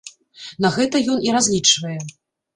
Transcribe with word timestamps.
На 0.65 0.71
гэта 0.77 1.03
ён 1.17 1.21
і 1.27 1.37
разлічвае. 1.37 1.97